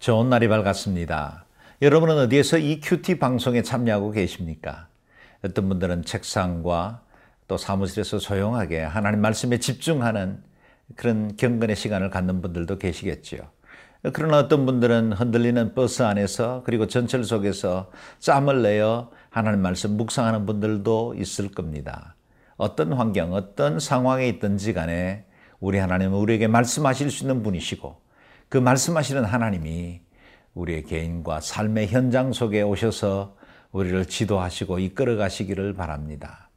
좋은 0.00 0.30
날이 0.30 0.48
밝았습니다. 0.48 1.44
여러분은 1.82 2.16
어디에서 2.20 2.56
이 2.56 2.80
큐티 2.80 3.18
방송에 3.18 3.60
참여하고 3.60 4.12
계십니까? 4.12 4.88
어떤 5.44 5.68
분들은 5.68 6.04
책상과 6.06 7.02
또 7.46 7.58
사무실에서 7.58 8.16
조용하게 8.16 8.80
하나님 8.80 9.20
말씀에 9.20 9.58
집중하는 9.58 10.42
그런 10.96 11.36
경건의 11.36 11.76
시간을 11.76 12.08
갖는 12.08 12.40
분들도 12.40 12.78
계시겠지요. 12.78 13.42
그러나 14.14 14.38
어떤 14.38 14.64
분들은 14.64 15.12
흔들리는 15.12 15.74
버스 15.74 16.02
안에서 16.02 16.62
그리고 16.64 16.86
전철 16.86 17.22
속에서 17.22 17.90
짬을 18.20 18.62
내어 18.62 19.10
하나님 19.28 19.60
말씀 19.60 19.98
묵상하는 19.98 20.46
분들도 20.46 21.16
있을 21.18 21.50
겁니다. 21.50 22.16
어떤 22.56 22.94
환경, 22.94 23.34
어떤 23.34 23.78
상황에 23.78 24.26
있든지 24.28 24.72
간에 24.72 25.26
우리 25.60 25.76
하나님은 25.76 26.16
우리에게 26.16 26.48
말씀하실 26.48 27.10
수 27.10 27.24
있는 27.24 27.42
분이시고 27.42 28.08
그 28.50 28.58
말씀하시는 28.58 29.24
하나님이 29.24 30.00
우리의 30.54 30.82
개인과 30.82 31.40
삶의 31.40 31.86
현장 31.86 32.32
속에 32.32 32.62
오셔서 32.62 33.36
우리를 33.70 34.04
지도하시고 34.06 34.80
이끌어 34.80 35.16
가시기를 35.16 35.74
바랍니다. 35.74 36.50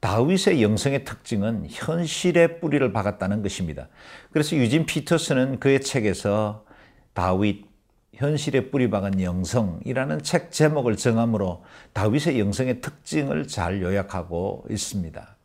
다윗의 0.00 0.62
영성의 0.62 1.04
특징은 1.04 1.66
현실의 1.70 2.60
뿌리를 2.60 2.92
박았다는 2.92 3.42
것입니다. 3.42 3.88
그래서 4.30 4.56
유진 4.56 4.84
피터스는 4.84 5.58
그의 5.58 5.80
책에서 5.80 6.66
다윗 7.14 7.64
현실의 8.12 8.70
뿌리 8.70 8.90
박은 8.90 9.22
영성이라는 9.22 10.22
책 10.22 10.50
제목을 10.50 10.96
정함으로 10.96 11.64
다윗의 11.94 12.40
영성의 12.40 12.82
특징을 12.82 13.48
잘 13.48 13.80
요약하고 13.80 14.66
있습니다. 14.68 15.36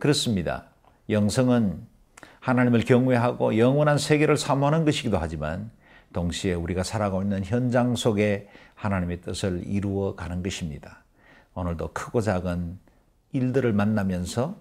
그렇습니다. 0.00 0.64
영성은 1.08 1.86
하나님을 2.40 2.80
경외하고 2.80 3.58
영원한 3.58 3.98
세계를 3.98 4.36
사모하는 4.36 4.84
것이기도 4.84 5.18
하지만 5.18 5.70
동시에 6.12 6.54
우리가 6.54 6.82
살아가고 6.82 7.22
있는 7.22 7.44
현장 7.44 7.94
속에 7.94 8.48
하나님의 8.74 9.20
뜻을 9.20 9.62
이루어 9.66 10.14
가는 10.16 10.42
것입니다. 10.42 11.04
오늘도 11.54 11.92
크고 11.92 12.20
작은 12.20 12.78
일들을 13.32 13.72
만나면서 13.72 14.56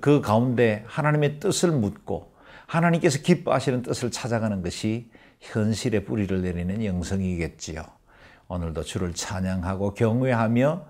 그 0.00 0.20
가운데 0.20 0.84
하나님의 0.86 1.40
뜻을 1.40 1.72
묻고 1.72 2.32
하나님께서 2.66 3.20
기뻐하시는 3.22 3.82
뜻을 3.82 4.10
찾아가는 4.10 4.62
것이 4.62 5.10
현실의 5.40 6.04
뿌리를 6.04 6.42
내리는 6.42 6.84
영성이겠지요. 6.84 7.82
오늘도 8.48 8.82
주를 8.82 9.14
찬양하고 9.14 9.94
경외하며 9.94 10.86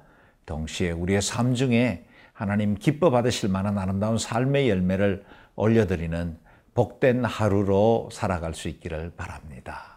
동시에 0.47 0.91
우리의 0.91 1.23
삶 1.23 1.55
중에 1.55 2.07
하나님 2.33 2.75
기뻐 2.75 3.11
받으실 3.11 3.49
만한 3.49 3.79
아름다운 3.79 4.19
삶의 4.19 4.69
열매를 4.69 5.25
올려드리는 5.57 6.39
복된 6.75 7.25
하루로 7.25 8.09
살아갈 8.13 8.55
수 8.55 8.69
있기를 8.69 9.13
바랍니다. 9.17 9.95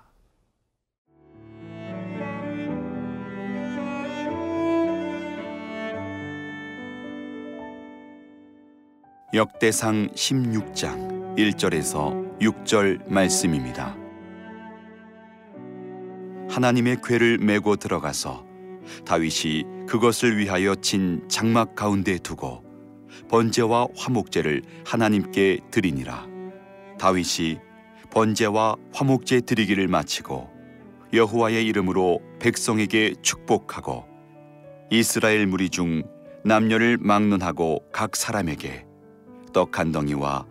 역대상 9.33 10.09
16장 10.13 11.35
1절에서 11.35 12.39
6절 12.39 13.09
말씀입니다. 13.11 13.95
하나님의 16.49 16.97
궤를 17.03 17.37
메고 17.39 17.75
들어가서 17.75 18.45
다윗이 19.05 19.85
그것을 19.87 20.37
위하여 20.37 20.75
친 20.75 21.27
장막 21.27 21.75
가운데 21.75 22.17
두고 22.17 22.66
번제와 23.29 23.87
화목제를 23.95 24.61
하나님께 24.85 25.59
드리니라. 25.71 26.25
다윗이 26.99 27.59
번제와 28.11 28.75
화목제 28.93 29.41
드리기를 29.41 29.87
마치고 29.87 30.49
여호와의 31.13 31.65
이름으로 31.67 32.21
백성에게 32.39 33.15
축복하고 33.21 34.05
이스라엘 34.89 35.47
무리 35.47 35.69
중 35.69 36.03
남녀를 36.43 36.97
막론하고 36.99 37.83
각 37.91 38.15
사람에게 38.15 38.85
떡 39.53 39.79
한 39.79 39.91
덩이와 39.91 40.45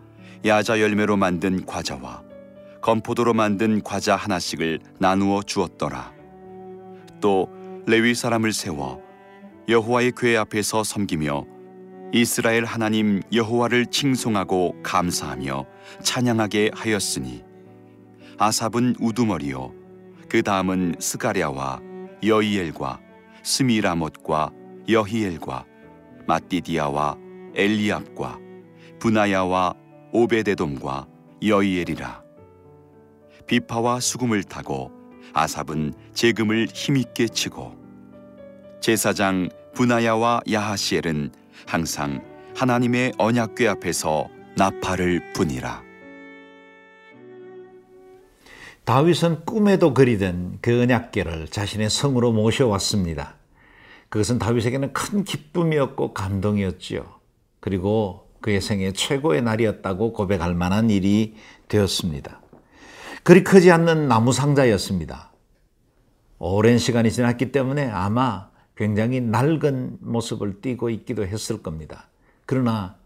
야자 0.45 0.81
열매로 0.81 1.17
만든 1.17 1.65
과자와 1.65 2.23
건포도로 2.83 3.35
만든 3.35 3.83
과자 3.83 4.15
하나씩을 4.15 4.79
나누어 5.01 5.43
주었더라. 5.43 6.13
또 7.21 7.49
레위 7.87 8.15
사람을 8.15 8.53
세워 8.53 9.03
여호와의 9.69 10.13
궤 10.17 10.37
앞에서 10.37 10.85
섬기며 10.85 11.45
이스라엘 12.13 12.65
하나님 12.65 13.21
여호와를 13.33 13.87
칭송하고 13.87 14.83
감사하며 14.83 15.67
찬양하게 16.03 16.71
하였으니 16.75 17.45
아삽은 18.39 18.97
우두머리요 19.01 19.73
그 20.29 20.43
다음은 20.43 20.97
스가랴와 20.99 21.81
여이엘과 22.25 23.01
스미라못과 23.43 24.51
여히엘과 24.89 25.65
마띠디아와 26.27 27.17
엘리압과 27.55 28.39
분하야와 28.99 29.75
오베데돔과 30.13 31.07
여이엘이라. 31.43 32.23
비파와 33.47 34.01
수금을 34.01 34.43
타고 34.43 34.91
아삽은 35.33 35.95
재금을 36.15 36.69
힘있게 36.73 37.29
치고 37.29 37.77
제사장 38.81 39.49
분하야와 39.75 40.41
야하시엘은 40.51 41.33
항상 41.67 42.23
하나님의 42.55 43.15
언약궤 43.19 43.69
앞에서 43.69 44.29
나팔을 44.57 45.33
분이라. 45.33 45.83
다윗은 48.85 49.45
꿈에도 49.45 49.95
그리던 49.95 50.59
그 50.61 50.83
언약궤를 50.83 51.49
자신의 51.49 51.91
성으로 51.91 52.33
모셔왔습니다. 52.33 53.35
그것은 54.09 54.39
다윗에게는 54.39 54.93
큰 54.93 55.25
기쁨이었고 55.25 56.15
감동이었지요. 56.15 57.05
그리고 57.61 58.31
그의 58.41 58.61
생애 58.61 58.93
최고의 58.93 59.43
날이었다고 59.43 60.13
고백할 60.13 60.55
만한 60.55 60.89
일이 60.89 61.35
되었습니다. 61.67 62.41
그리 63.25 63.43
크지 63.43 63.73
않는 63.73 64.07
나무 64.07 64.33
상자였습니다. 64.33 65.33
오랜 66.39 66.79
시간이 66.79 67.11
지났기 67.11 67.51
때문에 67.51 67.91
아마 67.91 68.51
굉장히 68.77 69.21
낡은 69.21 69.99
모습을 70.01 70.61
띠고 70.61 70.91
있기도 70.91 71.27
했을 71.27 71.63
겁니다. 71.63 72.09
그러나 72.45 72.97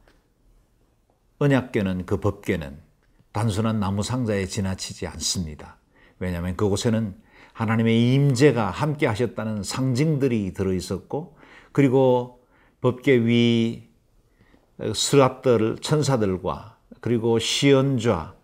언약궤는 1.38 2.06
그 2.06 2.18
법궤는 2.18 2.76
단순한 3.32 3.80
나무 3.80 4.02
상자에 4.02 4.46
지나치지 4.46 5.06
않습니다. 5.06 5.76
왜냐하면 6.18 6.56
그곳에는 6.56 7.14
하나님의 7.52 8.14
임재가 8.14 8.70
함께 8.70 9.06
하셨다는 9.06 9.62
상징들이 9.62 10.52
들어 10.52 10.72
있었고 10.72 11.36
그리고 11.72 12.42
법궤 12.80 13.26
위 13.26 13.88
스랍들 14.94 15.78
천사들과 15.80 16.78
그리고 17.00 17.38
시연좌 17.38 18.34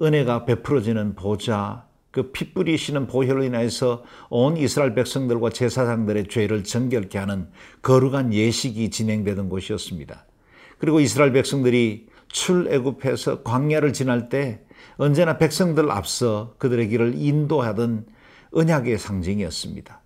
은혜가 0.00 0.44
베풀어지는 0.46 1.14
보좌 1.14 1.86
그 2.12 2.30
피 2.30 2.52
뿌리시는 2.52 3.06
보혈로 3.06 3.42
인해서 3.42 4.04
온 4.28 4.56
이스라엘 4.56 4.94
백성들과 4.94 5.50
제사장들의 5.50 6.28
죄를 6.28 6.62
정결케 6.62 7.18
하는 7.18 7.48
거룩한 7.80 8.32
예식이 8.34 8.90
진행되던 8.90 9.48
곳이었습니다. 9.48 10.26
그리고 10.78 11.00
이스라엘 11.00 11.32
백성들이 11.32 12.08
출애굽해서 12.28 13.42
광야를 13.42 13.92
지날 13.92 14.28
때 14.28 14.60
언제나 14.96 15.38
백성들 15.38 15.90
앞서 15.90 16.54
그들의 16.58 16.88
길을 16.88 17.14
인도하던 17.16 18.06
언약의 18.52 18.98
상징이었습니다. 18.98 20.00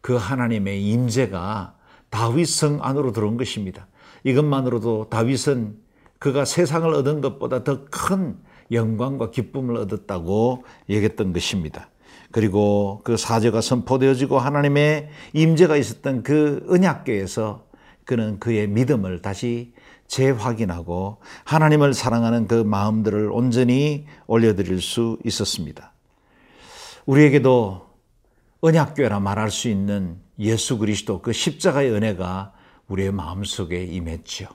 그 0.00 0.14
하나님의 0.14 0.84
임재가 0.84 1.76
다윗 2.10 2.46
성 2.46 2.78
안으로 2.82 3.12
들어온 3.12 3.36
것입니다. 3.36 3.88
이것만으로도 4.22 5.08
다윗은 5.10 5.76
그가 6.18 6.44
세상을 6.44 6.92
얻은 6.94 7.20
것보다 7.20 7.64
더 7.64 7.84
큰 7.90 8.36
영광과 8.70 9.30
기쁨을 9.30 9.76
얻었다고 9.76 10.64
얘기했던 10.88 11.32
것입니다. 11.32 11.90
그리고 12.30 13.00
그 13.04 13.16
사제가 13.16 13.60
선포되어지고 13.60 14.38
하나님의 14.38 15.08
임재가 15.32 15.76
있었던 15.76 16.22
그 16.22 16.64
언약궤에서 16.68 17.66
그는 18.04 18.38
그의 18.38 18.68
믿음을 18.68 19.22
다시 19.22 19.72
재확인하고 20.06 21.18
하나님을 21.44 21.94
사랑하는 21.94 22.46
그 22.46 22.54
마음들을 22.54 23.30
온전히 23.30 24.06
올려드릴 24.26 24.80
수 24.80 25.18
있었습니다. 25.24 25.92
우리에게도 27.06 27.86
언약궤라 28.60 29.20
말할 29.20 29.50
수 29.50 29.68
있는 29.68 30.18
예수 30.38 30.78
그리스도 30.78 31.22
그 31.22 31.32
십자가의 31.32 31.90
은혜가 31.92 32.52
우리의 32.88 33.12
마음속에 33.12 33.84
임했지요. 33.84 34.48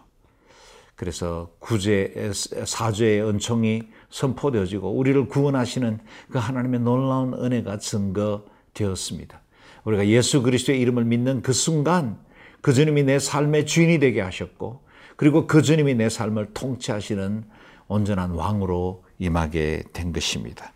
그래서 0.95 1.51
구제 1.59 2.31
사죄의 2.65 3.23
은총이 3.23 3.83
선포되어지고 4.13 4.91
우리를 4.91 5.27
구원하시는 5.27 5.99
그 6.29 6.37
하나님의 6.37 6.81
놀라운 6.81 7.33
은혜가 7.33 7.79
증거되었습니다. 7.79 9.41
우리가 9.85 10.07
예수 10.07 10.43
그리스도의 10.43 10.79
이름을 10.81 11.03
믿는 11.03 11.41
그 11.41 11.51
순간 11.51 12.19
그 12.61 12.73
주님이 12.73 13.03
내 13.03 13.17
삶의 13.17 13.65
주인이 13.65 13.99
되게 13.99 14.21
하셨고 14.21 14.83
그리고 15.15 15.47
그 15.47 15.63
주님이 15.63 15.95
내 15.95 16.09
삶을 16.09 16.53
통치하시는 16.53 17.43
온전한 17.87 18.31
왕으로 18.31 19.03
임하게 19.17 19.83
된 19.93 20.13
것입니다. 20.13 20.73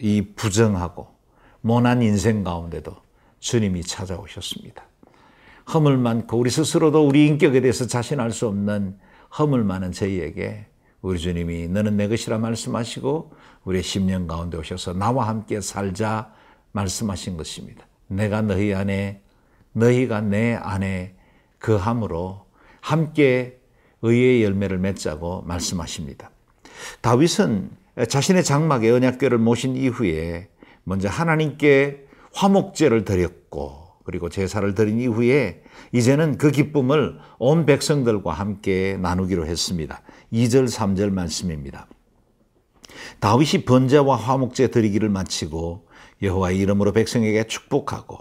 이 0.00 0.22
부정하고 0.34 1.08
모난 1.60 2.02
인생 2.02 2.42
가운데도 2.42 2.96
주님이 3.38 3.82
찾아오셨습니다. 3.82 4.82
허물 5.72 5.98
많고 5.98 6.38
우리 6.38 6.48
스스로도 6.48 7.06
우리 7.06 7.26
인격에 7.26 7.60
대해서 7.60 7.86
자신할 7.86 8.32
수 8.32 8.48
없는 8.48 8.98
허물 9.38 9.62
많은 9.62 9.92
저희에게 9.92 10.66
우리 11.02 11.18
주님이 11.18 11.68
너는 11.68 11.96
내 11.96 12.08
것이라 12.08 12.38
말씀하시고 12.38 13.32
우리의 13.64 13.82
심령 13.82 14.26
가운데 14.26 14.56
오셔서 14.56 14.94
나와 14.94 15.28
함께 15.28 15.60
살자 15.60 16.32
말씀하신 16.70 17.36
것입니다. 17.36 17.86
내가 18.06 18.40
너희 18.42 18.72
안에 18.72 19.20
너희가 19.72 20.20
내 20.20 20.54
안에 20.54 21.16
그함으로 21.58 22.46
함께 22.80 23.60
의의 24.02 24.42
열매를 24.44 24.78
맺자고 24.78 25.42
말씀하십니다. 25.42 26.30
다윗은 27.00 27.70
자신의 28.08 28.44
장막에 28.44 28.90
언약궤를 28.90 29.38
모신 29.38 29.76
이후에 29.76 30.48
먼저 30.84 31.08
하나님께 31.08 32.06
화목제를 32.32 33.04
드렸고 33.04 33.88
그리고 34.04 34.28
제사를 34.28 34.74
드린 34.74 35.00
이후에 35.00 35.61
이제는 35.90 36.38
그 36.38 36.50
기쁨을 36.50 37.18
온 37.38 37.66
백성들과 37.66 38.32
함께 38.32 38.96
나누기로 39.00 39.46
했습니다. 39.46 40.00
2절 40.32 40.68
3절 40.68 41.10
말씀입니다. 41.10 41.86
다윗이 43.20 43.64
번제와 43.64 44.16
화목제 44.16 44.68
드리기를 44.68 45.08
마치고 45.08 45.86
여호와의 46.22 46.58
이름으로 46.58 46.92
백성에게 46.92 47.44
축복하고 47.44 48.18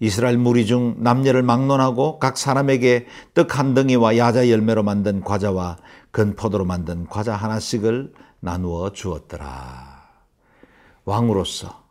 이스라엘 0.00 0.38
무리 0.38 0.64
중 0.66 0.96
남녀를 0.98 1.42
막론하고 1.42 2.18
각 2.18 2.36
사람에게 2.36 3.06
떡 3.34 3.58
한 3.58 3.74
덩이와 3.74 4.16
야자 4.16 4.48
열매로 4.48 4.82
만든 4.82 5.22
과자와 5.22 5.78
건포도로 6.12 6.64
만든 6.64 7.06
과자 7.06 7.34
하나씩을 7.34 8.12
나누어 8.40 8.92
주었더라. 8.92 9.98
왕으로서 11.04 11.82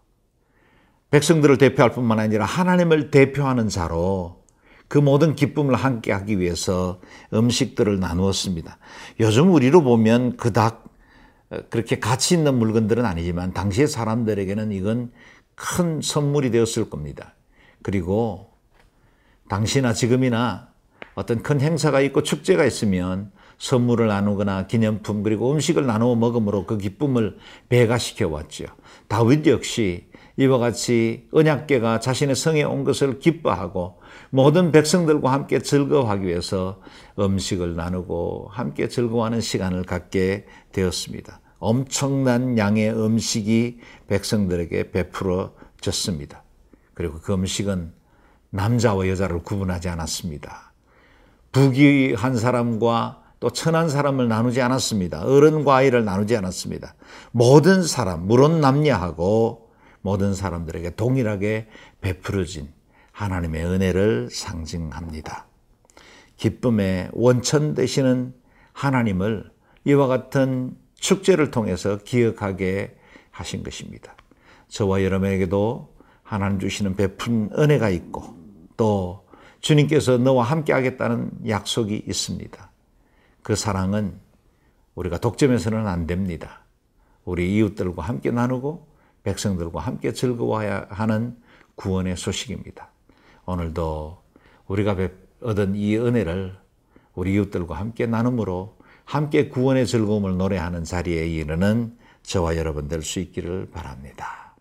백성들을 1.11 1.57
대표할 1.57 1.91
뿐만 1.91 2.19
아니라 2.19 2.45
하나님을 2.45 3.11
대표하는 3.11 3.67
자로 3.69 4.36
그 4.87 4.97
모든 4.97 5.35
기쁨을 5.35 5.75
함께 5.75 6.11
하기 6.11 6.39
위해서 6.39 6.99
음식들을 7.33 7.99
나누었습니다. 7.99 8.77
요즘 9.19 9.53
우리로 9.53 9.83
보면 9.83 10.37
그닥 10.37 10.85
그렇게 11.69 11.99
가치 11.99 12.35
있는 12.35 12.57
물건들은 12.57 13.05
아니지만 13.05 13.53
당시의 13.53 13.87
사람들에게는 13.87 14.71
이건 14.71 15.11
큰 15.55 16.01
선물이 16.01 16.51
되었을 16.51 16.89
겁니다. 16.89 17.35
그리고 17.81 18.51
당시나 19.49 19.93
지금이나 19.93 20.69
어떤 21.15 21.41
큰 21.41 21.61
행사가 21.61 22.01
있고 22.01 22.23
축제가 22.23 22.65
있으면 22.65 23.31
선물을 23.57 24.07
나누거나 24.07 24.67
기념품 24.67 25.23
그리고 25.23 25.51
음식을 25.51 25.85
나누어 25.85 26.15
먹음으로 26.15 26.65
그 26.65 26.77
기쁨을 26.77 27.37
배가시켜 27.69 28.27
왔죠. 28.27 28.65
다윗 29.07 29.47
역시 29.47 30.05
이와 30.37 30.59
같이 30.59 31.27
언약계가 31.31 31.99
자신의 31.99 32.35
성에 32.35 32.63
온 32.63 32.83
것을 32.83 33.19
기뻐하고 33.19 33.99
모든 34.29 34.71
백성들과 34.71 35.31
함께 35.31 35.59
즐거워하기 35.59 36.25
위해서 36.25 36.81
음식을 37.19 37.75
나누고 37.75 38.49
함께 38.51 38.87
즐거워하는 38.87 39.41
시간을 39.41 39.83
갖게 39.83 40.45
되었습니다. 40.71 41.39
엄청난 41.59 42.57
양의 42.57 42.91
음식이 42.91 43.79
백성들에게 44.07 44.91
베풀어졌습니다. 44.91 46.43
그리고 46.93 47.19
그 47.19 47.33
음식은 47.33 47.93
남자와 48.49 49.07
여자를 49.07 49.43
구분하지 49.43 49.89
않았습니다. 49.89 50.73
부귀한 51.51 52.37
사람과 52.37 53.23
또 53.39 53.49
천한 53.51 53.89
사람을 53.89 54.27
나누지 54.27 54.61
않았습니다. 54.61 55.23
어른과 55.23 55.75
아이를 55.75 56.05
나누지 56.05 56.35
않았습니다. 56.35 56.95
모든 57.31 57.83
사람, 57.83 58.25
물론 58.25 58.61
남녀하고 58.61 59.69
모든 60.01 60.33
사람들에게 60.33 60.95
동일하게 60.95 61.67
베풀어진 62.01 62.69
하나님의 63.17 63.65
은혜를 63.65 64.29
상징합니다. 64.31 65.47
기쁨의 66.35 67.09
원천 67.13 67.73
되시는 67.73 68.35
하나님을 68.73 69.51
이와 69.85 70.05
같은 70.05 70.77
축제를 70.93 71.49
통해서 71.49 71.97
기억하게 71.97 72.95
하신 73.31 73.63
것입니다. 73.63 74.15
저와 74.67 75.03
여러분에게도 75.03 75.95
하나님 76.21 76.59
주시는 76.59 76.95
베푼 76.95 77.49
은혜가 77.57 77.89
있고 77.89 78.37
또 78.77 79.25
주님께서 79.61 80.19
너와 80.19 80.43
함께 80.43 80.71
하겠다는 80.73 81.31
약속이 81.47 82.03
있습니다. 82.07 82.71
그 83.41 83.55
사랑은 83.55 84.19
우리가 84.93 85.17
독점해서는 85.17 85.87
안 85.87 86.05
됩니다. 86.05 86.61
우리 87.25 87.55
이웃들과 87.55 88.03
함께 88.03 88.29
나누고 88.29 88.87
백성들과 89.23 89.79
함께 89.79 90.13
즐거워해야 90.13 90.85
하는 90.89 91.35
구원의 91.75 92.15
소식입니다. 92.15 92.91
오늘도 93.47 94.17
우리가 94.67 94.95
얻은 95.41 95.75
이 95.75 95.97
은혜를 95.97 96.55
우리 97.15 97.33
이웃들과 97.33 97.75
함께 97.75 98.05
나눔으로 98.05 98.77
함께 99.05 99.47
구원의 99.47 99.87
즐거움을 99.87 100.37
노래하는 100.37 100.83
자리에 100.83 101.27
이르는 101.27 101.97
저와 102.23 102.57
여러분 102.57 102.89
될 102.89 103.01
수 103.01 103.19
있기를 103.21 103.69
바랍니다. 103.71 104.55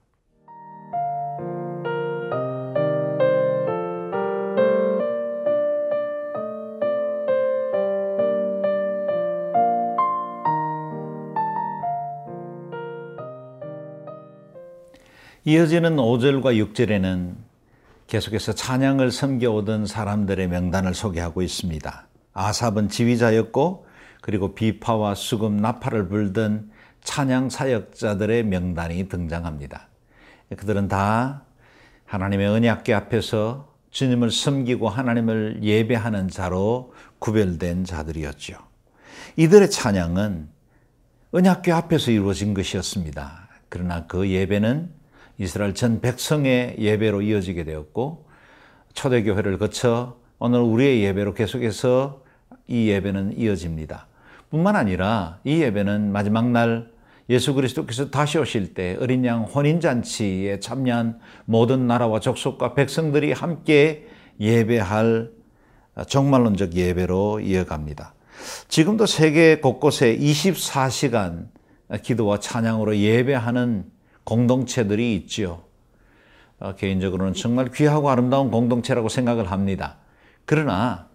이어지는 15.44 15.97
5절과 15.97 16.73
6절에는 16.73 17.46
계속해서 18.06 18.53
찬양을 18.53 19.11
섬겨오던 19.11 19.87
사람들의 19.87 20.49
명단을 20.49 20.94
소개하고 20.94 21.43
있습니다. 21.43 22.06
아삽은 22.32 22.88
지휘자였고 22.88 23.87
그리고 24.20 24.55
비파와 24.55 25.14
수금, 25.14 25.56
나팔을 25.56 26.08
불던 26.08 26.70
찬양 27.03 27.50
사역자들의 27.50 28.44
명단이 28.44 29.08
등장합니다. 29.08 29.88
그들은 30.56 30.88
다 30.88 31.44
하나님의 32.05 32.47
언약궤 32.49 32.94
앞에서 32.94 33.73
주님을 33.90 34.31
섬기고 34.31 34.88
하나님을 34.88 35.61
예배하는 35.62 36.28
자로 36.28 36.92
구별된 37.19 37.85
자들이었죠. 37.85 38.54
이들의 39.37 39.71
찬양은 39.71 40.49
언약궤 41.33 41.73
앞에서 41.73 42.11
이루어진 42.11 42.54
것이었습니다. 42.54 43.49
그러나 43.69 44.07
그 44.07 44.28
예배는 44.28 44.96
이스라엘 45.38 45.75
전 45.75 46.00
백성의 46.00 46.76
예배로 46.78 47.23
이어지게 47.23 47.64
되었고 47.64 48.26
초대교회를 48.95 49.59
거쳐 49.59 50.16
오늘 50.38 50.61
우리의 50.61 51.02
예배로 51.05 51.35
계속해서 51.35 52.23
이 52.66 52.88
예배는 52.88 53.38
이어집니다. 53.38 54.07
뿐만 54.50 54.76
아니라 54.76 55.38
이 55.45 55.62
예배는 55.62 56.12
마지막 56.12 56.50
날 56.50 56.90
예수 57.28 57.55
그리스도께서 57.55 58.11
다시 58.11 58.38
오실 58.38 58.75
때 58.75 58.97
어린 59.00 59.25
양 59.25 59.43
혼인잔치에 59.43 60.61
참여한 60.61 61.19
모든 61.45 61.87
나라와 61.87 62.21
족속과 62.21 62.75
백성들이 62.75 63.33
함께 63.33 64.07
예배할 64.40 65.31
정말론적 66.07 66.75
예배로 66.75 67.40
이어갑니다. 67.40 68.14
지금도 68.69 69.07
세계 69.07 69.59
곳곳에 69.61 70.16
24시간 70.16 71.49
기도와 72.02 72.38
찬양으로 72.38 72.97
예배하는 72.97 73.96
공동체들이 74.26 75.14
있지요. 75.16 75.62
어, 76.59 76.75
개인적으로는 76.75 77.33
정말 77.33 77.71
귀하고 77.71 78.11
아름다운 78.11 78.50
공동체라고 78.50 79.09
생각을 79.09 79.50
합니다. 79.50 79.97
그러나 80.45 81.09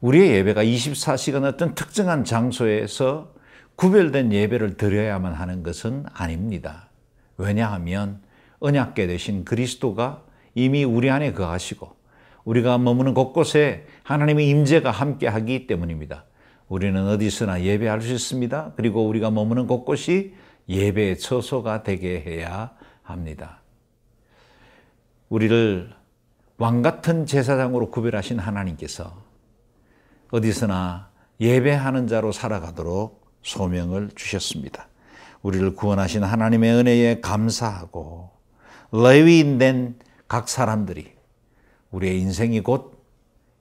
우리의 0.00 0.36
예배가 0.36 0.62
24시간 0.62 1.44
어떤 1.44 1.74
특정한 1.74 2.24
장소에서 2.24 3.32
구별된 3.74 4.32
예배를 4.32 4.76
드려야만 4.76 5.32
하는 5.32 5.62
것은 5.62 6.04
아닙니다. 6.12 6.90
왜냐하면 7.36 8.20
언약계 8.60 9.06
되신 9.06 9.44
그리스도가 9.44 10.22
이미 10.54 10.84
우리 10.84 11.10
안에 11.10 11.32
거하시고 11.32 11.96
우리가 12.44 12.78
머무는 12.78 13.14
곳곳에 13.14 13.86
하나님의 14.02 14.48
임재가 14.48 14.90
함께하기 14.90 15.66
때문입니다. 15.66 16.24
우리는 16.68 17.06
어디서나 17.06 17.62
예배할 17.62 18.02
수 18.02 18.12
있습니다. 18.12 18.72
그리고 18.76 19.06
우리가 19.06 19.30
머무는 19.30 19.66
곳곳이 19.66 20.34
예배의 20.68 21.18
처소가 21.18 21.82
되게 21.82 22.20
해야 22.20 22.72
합니다. 23.02 23.60
우리를 25.28 25.94
왕 26.58 26.82
같은 26.82 27.26
제사장으로 27.26 27.90
구별하신 27.90 28.38
하나님께서 28.38 29.22
어디서나 30.30 31.10
예배하는 31.40 32.06
자로 32.08 32.32
살아가도록 32.32 33.26
소명을 33.42 34.10
주셨습니다. 34.14 34.88
우리를 35.42 35.74
구원하신 35.74 36.24
하나님의 36.24 36.72
은혜에 36.72 37.20
감사하고 37.20 38.30
레위인 38.92 39.58
된 39.58 39.98
각 40.28 40.48
사람들이 40.48 41.10
우리의 41.90 42.20
인생이 42.20 42.60
곧 42.60 43.02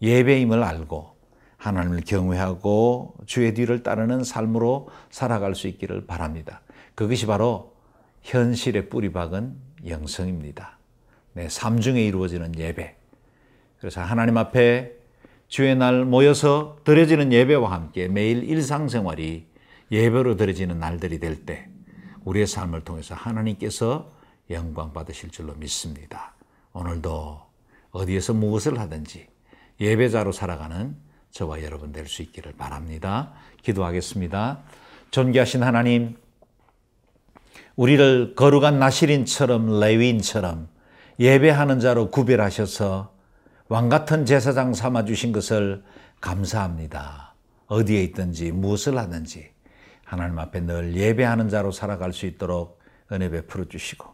예배임을 0.02 0.62
알고 0.64 1.16
하나님을 1.56 2.02
경외하고 2.02 3.16
주의 3.26 3.54
뒤를 3.54 3.82
따르는 3.84 4.26
삶으로 4.26 4.90
살아갈 5.10 5.56
수 5.56 5.68
있기를 5.70 6.06
바랍니다. 6.06 6.62
그것이 6.98 7.28
바로 7.28 7.76
현실의 8.24 8.90
뿌리박은 8.90 9.56
영성입니다. 9.86 10.80
네, 11.34 11.48
삶 11.48 11.80
중에 11.80 12.04
이루어지는 12.04 12.58
예배. 12.58 12.96
그래서 13.78 14.02
하나님 14.02 14.36
앞에 14.38 14.94
주의 15.48 15.76
날 15.76 16.06
모여서 16.06 16.80
드려지는 16.86 17.32
예배와 17.32 17.72
함께 17.72 18.08
매일 18.08 18.44
일상생활이 18.44 19.46
예배로 19.92 20.38
드려지는 20.38 20.80
날들이 20.80 21.20
될 21.20 21.46
때 21.46 21.70
우리의 22.26 22.48
삶을 22.48 22.82
통해서 22.82 23.14
하나님께서 23.14 24.12
영광 24.50 24.92
받으실 24.92 25.30
줄로 25.30 25.54
믿습니다. 25.54 26.34
오늘도 26.74 27.40
어디에서 27.92 28.34
무엇을 28.34 28.80
하든지 28.80 29.28
예배자로 29.80 30.32
살아가는 30.32 30.98
저와 31.30 31.62
여러분 31.62 31.92
될 31.92 32.08
수 32.08 32.24
있기를 32.24 32.54
바랍니다. 32.54 33.34
기도하겠습니다. 33.62 34.64
존귀하신 35.12 35.62
하나님, 35.62 36.18
우리를 37.78 38.34
거룩한 38.36 38.80
나시린처럼 38.80 39.80
레위인처럼 39.80 40.68
예배하는 41.20 41.80
자로 41.80 42.10
구별하셔서 42.10 43.14
왕 43.70 43.88
같은 43.88 44.26
제사장 44.26 44.74
삼아 44.74 45.06
주신 45.06 45.32
것을 45.32 45.84
감사합니다. 46.20 47.36
어디에 47.68 48.02
있든지 48.06 48.52
무엇을 48.52 48.98
하든지 48.98 49.52
하나님 50.04 50.40
앞에 50.40 50.62
늘 50.62 50.96
예배하는 50.96 51.50
자로 51.50 51.72
살아갈 51.72 52.14
수 52.14 52.26
있도록 52.26 52.80
은혜 53.12 53.30
베풀어 53.30 53.66
주시고 53.66 54.08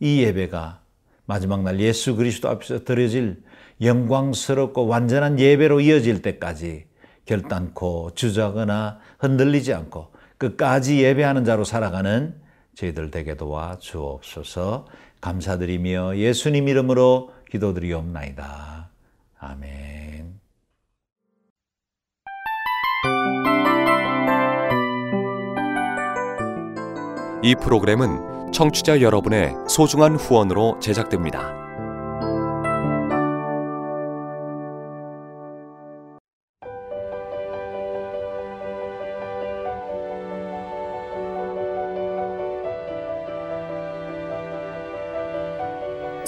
이 0.00 0.22
예배가 0.22 0.80
마지막 1.26 1.62
날 1.62 1.80
예수 1.80 2.16
그리스도 2.16 2.48
앞에서 2.48 2.84
드려질 2.84 3.42
영광스럽고 3.82 4.86
완전한 4.86 5.38
예배로 5.38 5.80
이어질 5.80 6.22
때까지 6.22 6.86
결단코 7.26 8.12
주저하거나 8.14 8.98
흔들리지 9.18 9.74
않고 9.74 10.12
끝까지 10.38 11.02
예배하는 11.02 11.44
자로 11.44 11.64
살아가는 11.64 12.43
저희들 12.76 13.10
되게 13.10 13.36
도와 13.36 13.78
주옵소서 13.78 14.86
감사드리며 15.20 16.16
예수님 16.16 16.68
이름으로 16.68 17.32
기도드리옵나이다. 17.50 18.90
아멘. 19.38 20.40
이 27.42 27.54
프로그램은 27.54 28.52
청취자 28.52 29.00
여러분의 29.02 29.54
소중한 29.68 30.16
후원으로 30.16 30.78
제작됩니다. 30.80 31.63